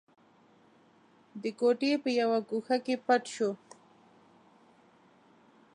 [1.41, 3.51] د کوټې په يوه ګوښه کې پټ شو.